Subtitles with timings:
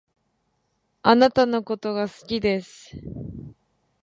[1.03, 2.97] 貴方のことが好きです